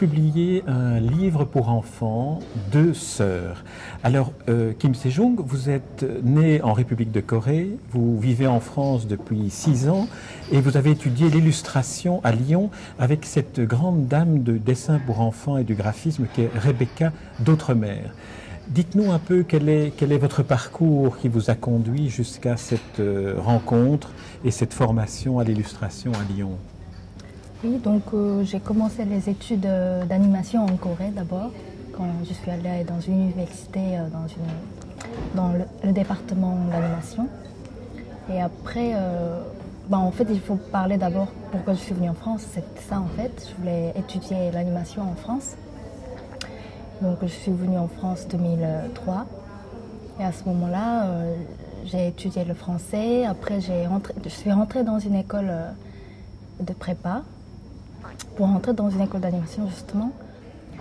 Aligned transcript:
publié 0.00 0.64
un 0.66 0.98
livre 0.98 1.44
pour 1.44 1.68
enfants, 1.68 2.38
Deux 2.72 2.94
sœurs. 2.94 3.62
Alors, 4.02 4.32
euh, 4.48 4.72
Kim 4.78 4.94
Se-jung, 4.94 5.38
vous 5.44 5.68
êtes 5.68 6.06
né 6.24 6.62
en 6.62 6.72
République 6.72 7.12
de 7.12 7.20
Corée, 7.20 7.68
vous 7.90 8.18
vivez 8.18 8.46
en 8.46 8.60
France 8.60 9.06
depuis 9.06 9.50
six 9.50 9.90
ans 9.90 10.08
et 10.52 10.62
vous 10.62 10.78
avez 10.78 10.92
étudié 10.92 11.28
l'illustration 11.28 12.22
à 12.24 12.32
Lyon 12.32 12.70
avec 12.98 13.26
cette 13.26 13.60
grande 13.60 14.08
dame 14.08 14.42
de 14.42 14.56
dessin 14.56 14.98
pour 15.04 15.20
enfants 15.20 15.58
et 15.58 15.64
du 15.64 15.74
graphisme 15.74 16.24
qui 16.32 16.44
est 16.44 16.50
Rebecca 16.58 17.12
d'Outremer. 17.40 18.04
Dites-nous 18.68 19.12
un 19.12 19.18
peu 19.18 19.44
quel 19.46 19.68
est, 19.68 19.92
quel 19.94 20.12
est 20.12 20.18
votre 20.18 20.42
parcours 20.42 21.18
qui 21.18 21.28
vous 21.28 21.50
a 21.50 21.54
conduit 21.54 22.08
jusqu'à 22.08 22.56
cette 22.56 23.00
euh, 23.00 23.34
rencontre 23.36 24.12
et 24.46 24.50
cette 24.50 24.72
formation 24.72 25.40
à 25.40 25.44
l'illustration 25.44 26.12
à 26.12 26.32
Lyon. 26.32 26.56
Oui, 27.62 27.78
donc 27.78 28.02
euh, 28.14 28.42
j'ai 28.44 28.60
commencé 28.60 29.04
les 29.04 29.28
études 29.28 29.66
euh, 29.66 30.04
d'animation 30.04 30.64
en 30.64 30.76
Corée 30.76 31.10
d'abord, 31.14 31.50
quand 31.92 32.08
je 32.26 32.32
suis 32.32 32.50
allée 32.50 32.84
dans 32.84 33.00
une 33.00 33.22
université 33.24 33.98
dans, 34.12 34.26
une, 34.26 35.34
dans 35.34 35.52
le, 35.84 35.92
département 35.92 36.56
d'animation. 36.70 37.28
Et 38.32 38.40
après, 38.40 38.94
bah, 39.88 39.98
en 39.98 40.12
fait, 40.12 40.26
il 40.30 40.40
faut 40.40 40.54
parler 40.54 40.96
d'abord 40.96 41.28
pourquoi 41.50 41.74
je 41.74 41.80
suis 41.80 41.94
venue 41.94 42.08
en 42.08 42.14
France. 42.14 42.46
C'est 42.54 42.64
ça 42.88 43.00
en 43.00 43.08
fait, 43.08 43.48
je 43.50 43.56
voulais 43.60 43.92
étudier 43.96 44.52
l'animation 44.52 45.02
en 45.02 45.16
France. 45.16 45.56
Donc 47.02 47.18
je 47.22 47.28
suis 47.28 47.50
venue 47.50 47.78
en 47.78 47.88
France 47.88 48.26
en 48.26 48.36
2003. 48.36 49.26
Et 50.20 50.24
à 50.24 50.32
ce 50.32 50.44
moment-là, 50.44 51.06
euh, 51.06 51.34
j'ai 51.86 52.08
étudié 52.08 52.44
le 52.44 52.52
français. 52.52 53.24
Après, 53.24 53.60
je 53.60 54.28
suis 54.28 54.52
rentrée 54.52 54.84
dans 54.84 54.98
une 54.98 55.14
école 55.14 55.48
euh, 55.48 55.70
de 56.60 56.72
prépa 56.74 57.22
pour 58.36 58.46
rentrer 58.46 58.72
dans 58.72 58.90
une 58.90 59.00
école 59.00 59.20
d'animation 59.20 59.68
justement. 59.68 60.12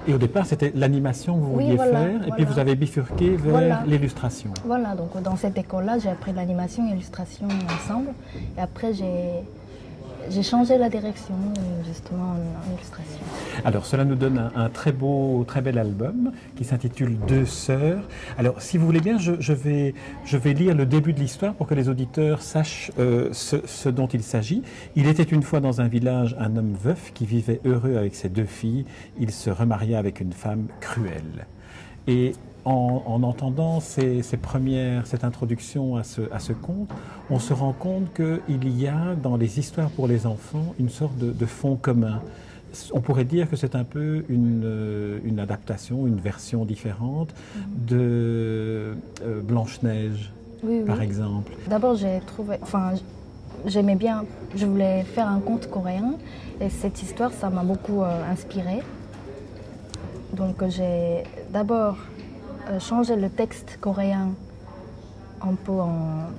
Et 0.08 0.14
au 0.14 0.18
départ, 0.18 0.46
c'était 0.46 0.72
l'animation 0.76 1.36
que 1.36 1.42
vous 1.42 1.54
vouliez 1.54 1.78
faire, 1.78 2.28
et 2.28 2.32
puis 2.32 2.46
vous 2.46 2.58
avez 2.58 2.76
bifurqué 2.76 3.36
vers 3.36 3.86
l'illustration. 3.86 4.52
Voilà, 4.66 4.96
donc 4.96 5.22
dans 5.22 5.36
cette 5.36 5.58
école-là, 5.58 6.00
j'ai 6.00 6.10
appris 6.10 6.32
l'animation 6.32 6.88
et 6.88 6.92
l'illustration 6.92 7.48
ensemble. 7.66 8.10
Et 8.58 8.62
après, 8.62 8.94
j'ai 8.94 9.44
j'ai 10.30 10.44
changé 10.44 10.78
la 10.78 10.90
direction 10.90 11.36
justement 11.86 12.32
en, 12.32 12.74
illustration. 12.74 13.20
Alors 13.66 13.86
cela 13.86 14.06
nous 14.06 14.16
donne 14.16 14.52
un, 14.56 14.70
très 14.70 14.92
beau, 14.92 15.44
très 15.48 15.62
bel 15.62 15.78
album 15.78 16.32
qui 16.56 16.64
s'intitule 16.64 17.18
Deux 17.28 17.46
sœurs. 17.46 18.08
Alors 18.38 18.62
si 18.62 18.78
vous 18.78 18.86
voulez 18.86 19.00
bien, 19.00 19.18
je, 19.18 19.54
vais, 19.54 19.94
je 20.26 20.38
vais 20.38 20.54
lire 20.54 20.76
le 20.76 20.86
début 20.86 21.14
de 21.14 21.20
l'histoire 21.20 21.54
pour 21.54 21.68
que 21.68 21.76
les 21.76 21.90
auditeurs 21.90 22.42
sachent 22.42 22.92
euh, 23.00 23.30
ce, 23.32 23.90
dont 23.90 24.08
il 24.08 24.24
s'agit. 24.24 24.64
Il 24.96 25.08
était 25.08 25.24
une 25.24 25.44
fois 25.44 25.60
dans 25.60 25.82
un 25.82 25.88
village 25.88 26.36
un 26.40 26.56
homme 26.56 26.74
veuf 26.74 27.12
qui 27.14 27.26
vivait 27.26 27.60
heureux 27.66 27.98
avec 27.98 28.16
ses 28.16 28.30
deux 28.30 28.46
filles. 28.46 28.86
Il 29.20 29.32
se 29.32 29.50
remaria 29.50 30.00
avec 30.00 30.20
une 30.20 30.34
femme 30.34 30.68
cruelle. 30.80 31.48
Et 32.08 32.34
en, 32.70 33.24
entendant 33.24 33.80
ces, 33.80 34.22
premières, 34.42 35.08
cette 35.08 35.24
introduction 35.24 35.96
à 35.96 36.04
ce, 36.04 36.22
à 36.32 36.40
ce, 36.40 36.54
conte, 36.54 36.90
on 37.30 37.40
se 37.40 37.54
rend 37.54 37.74
compte 37.74 38.14
qu'il 38.14 38.80
y 38.80 38.88
a 38.88 39.16
dans 39.16 39.38
les 39.38 39.60
histoires 39.60 39.90
pour 39.90 40.08
les 40.08 40.26
enfants 40.26 40.76
une 40.80 40.90
sorte 40.90 41.18
de, 41.18 41.46
fond 41.46 41.76
commun. 41.76 42.22
On 42.94 43.02
pourrait 43.02 43.26
dire 43.26 43.50
que 43.50 43.56
c'est 43.56 43.76
un 43.76 43.84
peu 43.84 44.24
une, 44.30 45.20
une, 45.24 45.40
adaptation, 45.40 46.06
une 46.06 46.20
version 46.20 46.66
différente 46.66 47.34
de 47.88 48.96
euh, 49.24 49.42
Blanche-Neige, 49.42 50.32
par 50.86 51.02
exemple. 51.02 51.54
D'abord, 51.68 51.96
j'ai 51.96 52.20
trouvé, 52.28 52.58
enfin, 52.62 52.94
j'aimais 53.66 53.96
bien, 53.96 54.26
je 54.56 54.68
voulais 54.68 55.04
faire 55.04 55.28
un 55.28 55.40
conte 55.40 55.68
coréen 55.70 56.14
et 56.62 56.70
cette 56.70 57.02
histoire, 57.02 57.32
ça 57.32 57.50
m'a 57.50 57.64
beaucoup 57.64 58.04
euh, 58.04 58.32
inspiré. 58.32 58.82
Donc 60.34 60.64
j'ai 60.70 61.24
d'abord 61.52 61.96
euh, 61.96 62.29
changer 62.78 63.16
le 63.16 63.30
texte 63.30 63.78
coréen 63.82 64.30
un 65.42 65.56
peu 65.56 65.74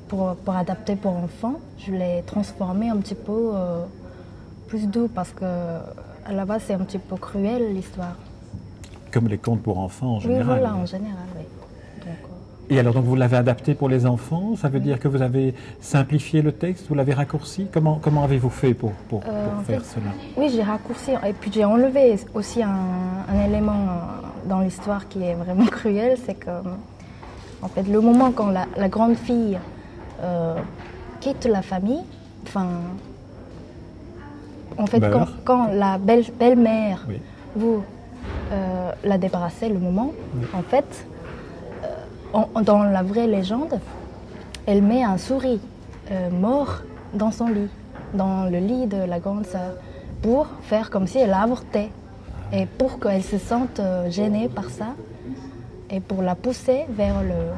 pour, 0.08 0.36
pour, 0.36 0.54
adapter 0.54 0.94
pour 0.96 1.16
enfants. 1.16 1.54
Je 1.78 1.92
l'ai 1.92 2.22
transformé 2.26 2.90
un 2.90 2.98
petit 2.98 3.14
peu 3.14 3.52
euh, 3.54 3.84
plus 4.68 4.86
doux 4.86 5.08
parce 5.12 5.30
que 5.30 5.44
à 5.44 6.32
la 6.32 6.44
base 6.44 6.62
c'est 6.66 6.74
un 6.74 6.84
petit 6.84 6.98
peu 6.98 7.16
cruel 7.16 7.74
l'histoire. 7.74 8.16
Comme 9.12 9.26
les 9.26 9.38
contes 9.38 9.62
pour 9.62 9.78
enfants 9.78 10.16
en 10.16 10.20
général. 10.20 10.42
Oui, 10.42 10.46
voilà, 10.46 10.74
en 10.76 10.86
général, 10.86 11.26
oui. 11.36 11.44
Et 12.72 12.78
alors, 12.78 12.94
donc, 12.94 13.04
vous 13.04 13.16
l'avez 13.16 13.36
adapté 13.36 13.74
pour 13.74 13.88
les 13.88 14.06
enfants 14.06 14.54
Ça 14.54 14.68
veut 14.68 14.78
dire 14.78 15.00
que 15.00 15.08
vous 15.08 15.22
avez 15.22 15.54
simplifié 15.80 16.40
le 16.40 16.52
texte 16.52 16.86
Vous 16.88 16.94
l'avez 16.94 17.12
raccourci? 17.12 17.66
Comment, 17.72 17.98
comment 18.00 18.22
avez-vous 18.22 18.48
fait 18.48 18.74
pour, 18.74 18.92
pour, 19.08 19.22
euh, 19.26 19.60
faire 19.66 19.84
cela? 19.84 20.06
Oui, 20.36 20.52
j'ai 20.54 20.62
raccourci. 20.62 21.10
Et 21.26 21.32
puis, 21.32 21.50
j'ai 21.52 21.64
enlevé 21.64 22.16
aussi 22.32 22.62
un, 22.62 22.70
un 23.28 23.44
élément 23.44 23.86
dans 24.44 24.60
l'histoire 24.60 25.08
qui 25.08 25.22
est 25.22 25.34
vraiment 25.34 25.66
cruel. 25.78 26.18
C'est 26.24 26.34
que, 26.34 26.50
en 27.62 27.68
fait, 27.68 27.82
le 27.82 28.00
moment 28.00 28.32
quand 28.32 28.50
la, 28.50 28.66
la 28.76 28.88
grande 28.88 29.16
fille 29.16 29.58
euh, 30.22 30.56
quitte 31.20 31.44
la 31.46 31.62
famille, 31.62 32.02
enfin. 32.46 32.68
En 34.78 34.86
fait, 34.86 35.00
quand, 35.00 35.26
quand, 35.44 35.66
la 35.66 35.98
belle-mère 35.98 37.04
belle 37.06 37.20
vous 37.54 37.82
euh, 38.52 38.92
la 39.04 39.18
débarrassez, 39.18 39.68
le 39.68 39.78
moment, 39.78 40.12
en 40.54 40.62
fait, 40.62 41.06
dans 42.62 42.84
la 42.84 43.02
vraie 43.02 43.26
légende, 43.26 43.78
elle 44.66 44.82
met 44.82 45.02
un 45.02 45.18
souris 45.18 45.60
euh, 46.10 46.30
mort 46.30 46.82
dans 47.14 47.30
son 47.30 47.46
lit, 47.46 47.68
dans 48.14 48.44
le 48.44 48.58
lit 48.58 48.86
de 48.86 49.02
la 49.02 49.18
grande 49.18 49.46
sœur, 49.46 49.74
pour 50.22 50.46
faire 50.62 50.90
comme 50.90 51.06
si 51.06 51.18
elle 51.18 51.32
avortait. 51.32 51.90
Et 52.52 52.66
pour 52.66 52.98
qu'elle 52.98 53.22
se 53.22 53.38
sente 53.38 53.78
euh, 53.80 54.10
gênée 54.10 54.48
par 54.48 54.70
ça, 54.70 54.94
et 55.88 56.00
pour 56.00 56.22
la 56.22 56.34
pousser 56.34 56.86
vers 56.90 57.22
le, 57.22 57.52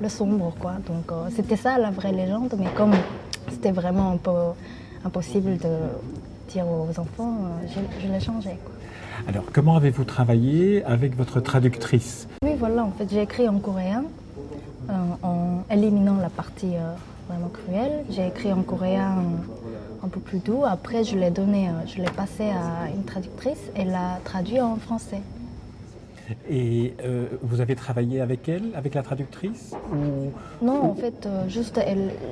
le 0.00 0.08
sombre. 0.08 0.52
Quoi. 0.58 0.74
Donc 0.86 1.10
euh, 1.12 1.28
c'était 1.34 1.56
ça 1.56 1.78
la 1.78 1.90
vraie 1.90 2.12
légende, 2.12 2.54
mais 2.58 2.66
comme 2.76 2.92
c'était 3.50 3.72
vraiment 3.72 4.10
un 4.12 4.16
peu 4.16 4.30
impossible 5.04 5.56
de 5.58 5.76
dire 6.48 6.66
aux 6.66 6.90
enfants, 6.98 7.36
je, 7.66 7.80
je 8.04 8.12
l'ai 8.12 8.20
changé. 8.20 8.50
Alors, 9.28 9.44
comment 9.52 9.76
avez-vous 9.76 10.04
travaillé 10.04 10.82
avec 10.84 11.16
votre 11.16 11.40
traductrice? 11.40 12.26
Oui, 12.42 12.54
voilà, 12.58 12.84
en 12.84 12.90
fait, 12.90 13.08
j'ai 13.10 13.22
écrit 13.22 13.48
en 13.48 13.58
coréen 13.58 14.04
euh, 14.88 14.92
en 15.22 15.62
éliminant 15.70 16.16
la 16.16 16.30
partie 16.30 16.74
euh, 16.74 16.94
vraiment 17.30 17.48
cruelle. 17.48 18.04
J'ai 18.10 18.26
écrit 18.26 18.52
en 18.52 18.62
coréen 18.62 19.24
un 20.02 20.08
peu 20.08 20.20
plus 20.20 20.38
doux. 20.38 20.64
Après, 20.64 21.04
je 21.04 21.16
l'ai 21.16 21.30
donné, 21.30 21.68
euh, 21.68 21.86
je 21.86 21.98
l'ai 21.98 22.10
passé 22.10 22.44
à 22.44 22.88
une 22.94 23.04
traductrice. 23.04 23.70
Elle 23.74 23.90
l'a 23.90 24.18
traduit 24.24 24.60
en 24.60 24.76
français. 24.76 25.22
Et 26.48 26.94
euh, 27.04 27.26
vous 27.42 27.60
avez 27.60 27.74
travaillé 27.74 28.20
avec 28.20 28.48
elle, 28.48 28.70
avec 28.74 28.94
la 28.94 29.02
traductrice 29.02 29.74
ou, 29.92 30.30
Non, 30.64 30.90
en 30.90 30.94
fait, 30.94 31.26
euh, 31.26 31.48
juste. 31.48 31.80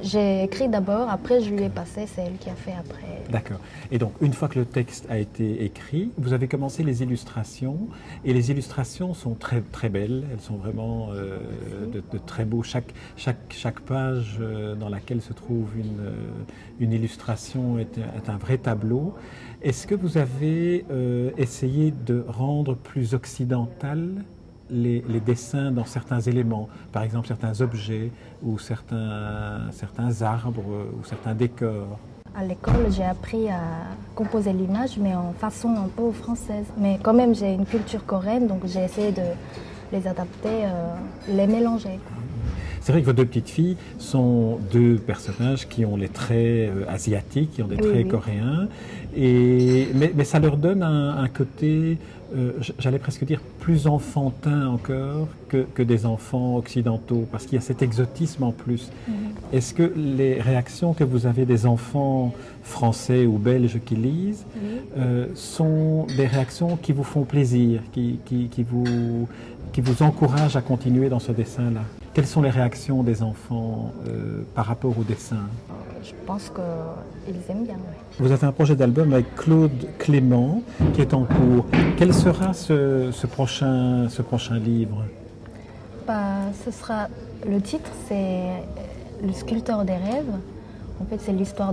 J'ai 0.03 0.45
écrit 0.45 0.69
d'abord, 0.69 1.09
après 1.09 1.41
je 1.41 1.51
lui 1.51 1.65
ai 1.65 1.69
passé, 1.69 2.07
c'est 2.07 2.23
elle 2.23 2.37
qui 2.39 2.49
a 2.49 2.55
fait 2.55 2.75
après. 2.79 3.23
D'accord. 3.31 3.59
Et 3.91 3.99
donc, 3.99 4.13
une 4.21 4.33
fois 4.33 4.49
que 4.49 4.59
le 4.59 4.65
texte 4.65 5.07
a 5.11 5.19
été 5.19 5.65
écrit, 5.65 6.11
vous 6.17 6.33
avez 6.33 6.49
commencé 6.49 6.83
les 6.83 7.03
illustrations, 7.03 7.79
et 8.25 8.33
les 8.33 8.51
illustrations 8.51 9.15
sont 9.15 9.35
très 9.35 9.61
très 9.61 9.89
belles. 9.89 10.25
Elles 10.33 10.41
sont 10.41 10.57
vraiment 10.57 11.09
euh, 11.13 11.39
de, 12.13 12.19
très 12.19 12.45
beaux. 12.45 12.63
Chaque 12.63 12.93
chaque 13.17 13.39
chaque 13.51 13.81
page 13.81 14.41
dans 14.79 14.89
laquelle 14.89 15.21
se 15.21 15.33
trouve 15.33 15.77
une 15.77 16.13
une 16.81 16.93
illustration 16.93 17.79
est, 17.79 17.99
un 18.29 18.37
vrai 18.37 18.59
tableau. 18.59 19.15
Est-ce 19.63 19.87
que 19.87 19.95
vous 19.95 20.19
avez 20.19 20.85
essayé 21.37 21.93
de 21.93 22.25
rendre 22.29 22.77
plus 22.77 23.15
occidental 23.15 24.25
les, 24.71 25.21
dessins 25.21 25.71
dans 25.71 25.85
certains 25.85 26.21
éléments, 26.21 26.69
par 26.93 27.03
exemple 27.03 27.27
certains 27.27 27.61
objets 27.61 28.11
ou 28.43 28.59
certains, 28.59 29.71
certains 29.73 30.23
arbres 30.23 30.89
ou 30.99 31.05
certains 31.05 31.35
décors? 31.35 31.99
À 32.35 32.45
l'école, 32.45 32.87
j'ai 32.91 33.05
appris 33.05 33.49
à 33.49 33.61
composer 34.15 34.53
l'image, 34.53 34.99
mais 34.99 35.15
en 35.15 35.33
façon 35.33 35.71
un 35.71 35.89
peu 35.89 36.13
française. 36.13 36.67
Mais 36.79 36.99
quand 37.03 37.15
même, 37.15 37.35
j'ai 37.35 37.53
une 37.53 37.67
culture 37.67 38.05
coréenne, 38.07 38.47
donc 38.47 38.67
j'ai 38.67 38.85
essayé 38.85 39.13
de 39.13 39.23
les 39.93 40.07
adapter, 40.07 40.65
euh, 40.65 40.95
les 41.29 41.47
mélanger. 41.47 41.99
C'est 42.81 42.93
vrai 42.93 43.03
que 43.03 43.07
vos 43.07 43.13
deux 43.13 43.27
petites 43.27 43.51
filles 43.51 43.77
sont 43.99 44.59
deux 44.73 44.97
personnages 44.97 45.69
qui 45.69 45.85
ont 45.85 45.97
les 45.97 46.09
traits 46.09 46.71
euh, 46.71 46.85
asiatiques, 46.89 47.53
qui 47.53 47.63
ont 47.63 47.67
des 47.67 47.77
traits 47.77 48.09
coréens, 48.09 48.69
et, 49.17 49.89
mais, 49.95 50.25
ça 50.25 50.39
leur 50.39 50.57
donne 50.57 50.83
un, 50.83 51.29
côté, 51.29 51.99
euh, 52.37 52.53
j'allais 52.79 52.99
presque 52.99 53.25
dire, 53.25 53.41
plus 53.61 53.87
enfantin 53.87 54.69
encore 54.69 55.29
que, 55.49 55.83
des 55.83 56.07
enfants 56.07 56.57
occidentaux, 56.57 57.27
parce 57.31 57.45
qu'il 57.45 57.55
y 57.55 57.59
a 57.59 57.63
cet 57.63 57.83
exotisme 57.83 58.45
en 58.45 58.53
plus. 58.53 58.91
Mhm. 59.07 59.15
Est-ce 59.53 59.73
que 59.73 59.93
les 59.97 60.41
réactions 60.41 60.93
que 60.93 61.05
vous 61.05 61.27
avez 61.27 61.47
des 61.47 61.65
enfants 61.65 62.35
français 62.63 63.25
ou 63.25 63.39
belges 63.39 63.81
qui 63.85 63.97
lisent 63.97 64.45
euh, 64.99 65.27
sont 65.35 66.07
des 66.17 66.27
réactions 66.27 66.77
qui 66.77 66.93
vous 66.93 67.05
font 67.05 67.23
plaisir, 67.23 67.81
qui, 67.93 68.21
qui, 68.27 68.49
qui, 68.49 68.63
vous, 68.63 69.27
qui 69.73 69.81
vous 69.81 70.03
encouragent 70.03 70.57
à 70.57 70.61
continuer 70.61 71.09
dans 71.09 71.19
ce 71.19 71.33
dessin-là? 71.33 71.81
Quelles 72.13 72.27
sont 72.27 72.43
les 72.43 72.51
réactions 72.51 73.03
des 73.03 73.23
enfants 73.23 73.93
euh, 74.07 74.43
par 74.55 74.67
rapport 74.67 74.99
au 74.99 75.03
dessin? 75.03 75.47
Je 76.03 76.13
pense 76.27 76.51
qu'ils 76.51 77.35
aiment 77.51 77.65
bien. 77.65 77.77
oui. 77.77 77.97
Vous 78.19 78.33
avez 78.33 78.47
un 78.47 78.53
projet 78.53 78.77
d'album 78.77 79.13
avec 79.13 79.35
Claude 79.37 79.87
Clément 79.99 80.63
qui 80.95 81.01
est 81.01 81.15
en 81.15 81.25
cours. 81.25 81.67
Quel 81.97 82.13
sera 82.13 82.53
ce, 82.53 83.11
ce 83.13 83.27
prochain, 83.27 84.09
ce 84.11 84.21
prochain 84.21 84.59
livre? 84.59 85.05
Bah, 86.07 86.51
ce 86.65 86.71
sera 86.71 87.09
le 87.49 87.61
titre, 87.61 87.91
c'est 88.09 88.47
Le 89.23 89.33
sculpteur 89.33 89.85
des 89.85 89.97
rêves. 89.97 90.33
En 91.01 91.05
fait, 91.07 91.19
c'est 91.21 91.33
l'histoire 91.33 91.73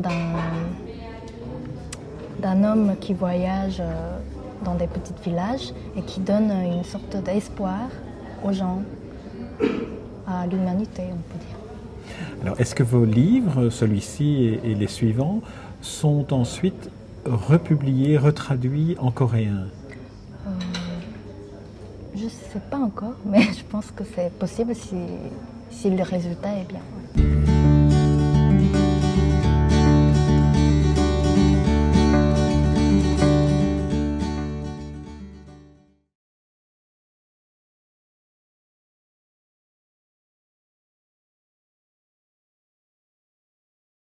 d'un 2.39 2.63
homme 2.63 2.95
qui 2.99 3.13
voyage 3.13 3.77
euh, 3.79 4.17
dans 4.63 4.75
des 4.75 4.87
petits 4.87 5.13
villages 5.23 5.73
et 5.95 6.01
qui 6.01 6.19
donne 6.19 6.51
une 6.51 6.83
sorte 6.83 7.15
d'espoir 7.23 7.87
aux 8.43 8.51
gens, 8.51 8.81
à 10.27 10.45
l'humanité, 10.47 11.03
on 11.11 11.21
peut 11.31 11.39
dire. 11.39 11.57
Alors, 12.43 12.59
est-ce 12.59 12.75
que 12.75 12.83
vos 12.83 13.05
livres, 13.05 13.69
celui-ci 13.69 14.59
et 14.63 14.75
les 14.75 14.87
suivants, 14.87 15.41
sont 15.81 16.33
ensuite 16.33 16.89
republiés, 17.25 18.17
retraduits 18.17 18.95
en 18.99 19.11
coréen? 19.11 19.67
Je 22.25 22.29
ne 22.29 22.53
sais 22.53 22.69
pas 22.71 22.77
encore, 22.77 23.13
mais 23.23 23.43
je 23.55 23.63
pense 23.69 23.91
que 23.95 24.03
c'est 24.15 24.31
possible 24.39 24.73
si, 24.73 25.89
le 25.91 26.01
résultat 26.01 26.49
est 26.57 26.67
bien. 26.67 27.44